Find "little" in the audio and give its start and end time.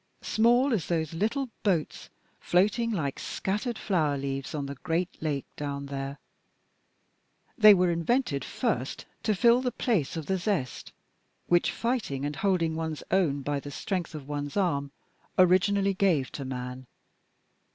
1.13-1.49